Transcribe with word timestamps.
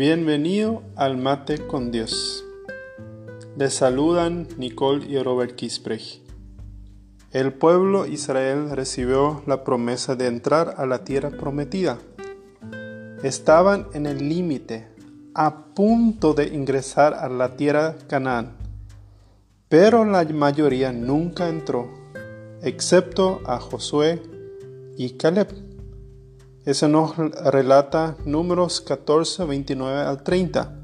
Bienvenido 0.00 0.82
al 0.96 1.18
Mate 1.18 1.66
con 1.66 1.90
Dios. 1.90 2.42
Les 3.58 3.74
saludan 3.74 4.48
Nicole 4.56 5.04
y 5.04 5.22
Robert 5.22 5.56
Kisprecht. 5.56 6.22
El 7.32 7.52
pueblo 7.52 8.06
Israel 8.06 8.70
recibió 8.70 9.42
la 9.46 9.62
promesa 9.62 10.16
de 10.16 10.26
entrar 10.26 10.76
a 10.78 10.86
la 10.86 11.04
tierra 11.04 11.28
prometida. 11.28 11.98
Estaban 13.22 13.88
en 13.92 14.06
el 14.06 14.26
límite, 14.26 14.88
a 15.34 15.66
punto 15.74 16.32
de 16.32 16.46
ingresar 16.46 17.12
a 17.12 17.28
la 17.28 17.56
tierra 17.56 17.96
Canaán, 18.08 18.56
pero 19.68 20.06
la 20.06 20.24
mayoría 20.24 20.92
nunca 20.92 21.50
entró, 21.50 21.90
excepto 22.62 23.42
a 23.44 23.60
Josué 23.60 24.22
y 24.96 25.18
Caleb. 25.18 25.69
Eso 26.66 26.88
nos 26.88 27.16
relata 27.16 28.16
números 28.26 28.82
14, 28.82 29.46
29 29.46 30.00
al 30.00 30.22
30. 30.22 30.76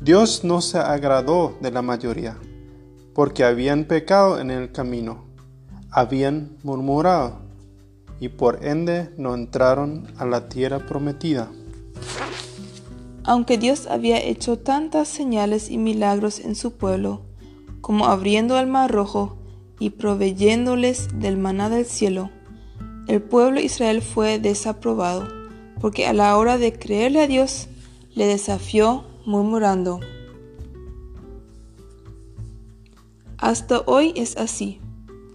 Dios 0.00 0.44
no 0.44 0.60
se 0.60 0.78
agradó 0.78 1.58
de 1.60 1.72
la 1.72 1.82
mayoría, 1.82 2.38
porque 3.12 3.42
habían 3.42 3.84
pecado 3.84 4.38
en 4.38 4.52
el 4.52 4.70
camino, 4.70 5.24
habían 5.90 6.56
murmurado, 6.62 7.40
y 8.20 8.28
por 8.28 8.64
ende 8.64 9.10
no 9.16 9.34
entraron 9.34 10.06
a 10.16 10.24
la 10.24 10.48
tierra 10.48 10.78
prometida. 10.86 11.50
Aunque 13.24 13.58
Dios 13.58 13.88
había 13.88 14.22
hecho 14.22 14.58
tantas 14.60 15.08
señales 15.08 15.70
y 15.70 15.78
milagros 15.78 16.38
en 16.38 16.54
su 16.54 16.74
pueblo, 16.74 17.22
como 17.80 18.06
abriendo 18.06 18.58
el 18.60 18.68
mar 18.68 18.92
rojo 18.92 19.38
y 19.80 19.90
proveyéndoles 19.90 21.08
del 21.18 21.36
maná 21.36 21.68
del 21.68 21.84
cielo, 21.84 22.30
el 23.08 23.22
pueblo 23.22 23.58
Israel 23.58 24.02
fue 24.02 24.38
desaprobado, 24.38 25.26
porque 25.80 26.06
a 26.06 26.12
la 26.12 26.36
hora 26.36 26.58
de 26.58 26.74
creerle 26.74 27.22
a 27.22 27.26
Dios, 27.26 27.68
le 28.14 28.26
desafió 28.26 29.04
murmurando. 29.24 30.00
Hasta 33.38 33.80
hoy 33.86 34.12
es 34.14 34.36
así. 34.36 34.80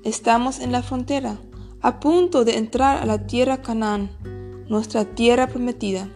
Estamos 0.04 0.60
en 0.60 0.72
la 0.72 0.84
frontera, 0.84 1.40
a 1.82 2.00
punto 2.00 2.46
de 2.46 2.58
entrar 2.58 3.02
a 3.02 3.06
la 3.06 3.26
tierra 3.26 3.62
Canaán, 3.62 4.12
nuestra 4.70 5.06
tierra 5.06 5.48
prometida. 5.48 6.10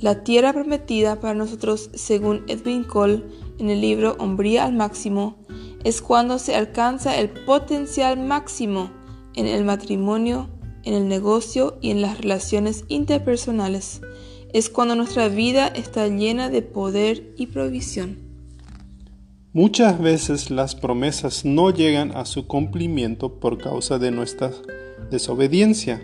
La 0.00 0.24
tierra 0.24 0.52
prometida 0.52 1.20
para 1.20 1.34
nosotros, 1.34 1.90
según 1.94 2.42
Edwin 2.48 2.82
Cole 2.82 3.22
en 3.58 3.70
el 3.70 3.80
libro 3.80 4.16
Hombría 4.18 4.64
al 4.64 4.72
Máximo, 4.72 5.36
es 5.84 6.02
cuando 6.02 6.38
se 6.38 6.56
alcanza 6.56 7.16
el 7.16 7.28
potencial 7.28 8.18
máximo 8.18 8.90
en 9.34 9.46
el 9.46 9.64
matrimonio 9.64 10.48
en 10.84 10.94
el 10.94 11.08
negocio 11.08 11.78
y 11.80 11.90
en 11.90 12.00
las 12.00 12.18
relaciones 12.18 12.84
interpersonales. 12.88 14.00
Es 14.52 14.68
cuando 14.68 14.96
nuestra 14.96 15.28
vida 15.28 15.68
está 15.68 16.08
llena 16.08 16.48
de 16.48 16.62
poder 16.62 17.34
y 17.36 17.46
provisión. 17.46 18.18
Muchas 19.52 20.00
veces 20.00 20.50
las 20.50 20.74
promesas 20.74 21.44
no 21.44 21.70
llegan 21.70 22.16
a 22.16 22.24
su 22.24 22.46
cumplimiento 22.46 23.40
por 23.40 23.58
causa 23.58 23.98
de 23.98 24.10
nuestra 24.10 24.52
desobediencia. 25.10 26.02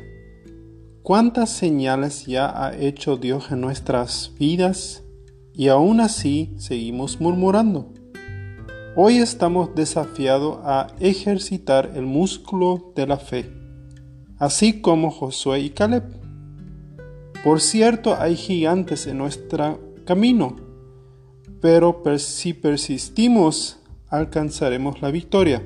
¿Cuántas 1.03 1.51
señales 1.51 2.27
ya 2.27 2.47
ha 2.47 2.77
hecho 2.77 3.17
Dios 3.17 3.53
en 3.53 3.61
nuestras 3.61 4.33
vidas 4.39 5.05
y 5.55 5.69
aún 5.69 6.01
así 6.01 6.55
seguimos 6.59 7.21
murmurando? 7.21 7.93
Hoy 8.97 9.19
estamos 9.19 9.75
desafiados 9.75 10.59
a 10.65 10.89
ejercitar 10.99 11.93
el 11.95 12.07
músculo 12.07 12.93
de 12.97 13.07
la 13.07 13.19
fe 13.19 13.66
así 14.39 14.81
como 14.81 15.11
Josué 15.11 15.61
y 15.61 15.71
Caleb. 15.71 16.05
Por 17.45 17.61
cierto, 17.61 18.17
hay 18.19 18.37
gigantes 18.37 19.07
en 19.07 19.19
nuestro 19.19 19.81
camino, 20.05 20.57
pero 21.61 22.03
si 22.19 22.53
persistimos, 22.53 23.79
alcanzaremos 24.09 25.03
la 25.03 25.11
victoria. 25.11 25.63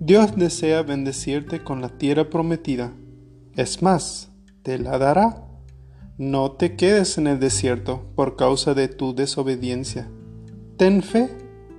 Dios 0.00 0.36
desea 0.36 0.82
bendecirte 0.82 1.64
con 1.64 1.80
la 1.80 1.88
tierra 1.88 2.30
prometida. 2.30 2.92
Es 3.56 3.82
más, 3.82 4.30
te 4.62 4.78
la 4.78 4.98
dará. 4.98 5.44
No 6.18 6.52
te 6.52 6.76
quedes 6.76 7.18
en 7.18 7.26
el 7.26 7.40
desierto 7.40 8.04
por 8.14 8.36
causa 8.36 8.74
de 8.74 8.88
tu 8.88 9.14
desobediencia. 9.14 10.08
Ten 10.76 11.02
fe, 11.02 11.30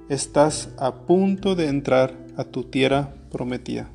estás 0.09 0.69
a 0.78 1.06
punto 1.06 1.56
de 1.56 1.68
entrar 1.68 2.18
a 2.36 2.44
tu 2.44 2.64
tierra 2.64 3.14
prometida. 3.31 3.90